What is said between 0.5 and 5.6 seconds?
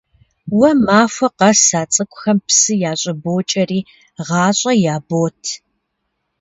Уэ махуэ къэс а цӀыкӀухэм псы ящӀыбокӀэри, гъащӀэ ябот.